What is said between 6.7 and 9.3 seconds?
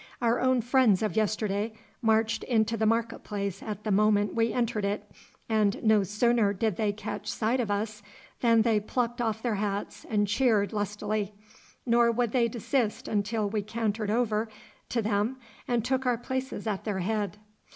they catch sight of us than they plucked